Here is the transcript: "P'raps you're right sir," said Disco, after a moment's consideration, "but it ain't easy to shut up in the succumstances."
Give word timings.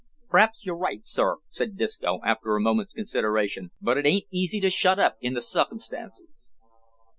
"P'raps 0.31 0.63
you're 0.65 0.75
right 0.75 1.05
sir," 1.05 1.35
said 1.49 1.77
Disco, 1.77 2.21
after 2.25 2.55
a 2.55 2.59
moment's 2.59 2.91
consideration, 2.95 3.69
"but 3.79 3.97
it 3.99 4.05
ain't 4.07 4.25
easy 4.31 4.59
to 4.61 4.71
shut 4.71 4.97
up 4.97 5.15
in 5.21 5.35
the 5.35 5.43
succumstances." 5.43 6.53